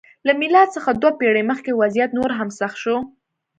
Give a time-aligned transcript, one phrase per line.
[0.27, 2.95] له میلاد څخه دوه پېړۍ مخکې وضعیت نور هم سخت شو.